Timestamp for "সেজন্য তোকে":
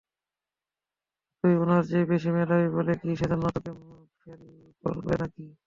3.19-3.71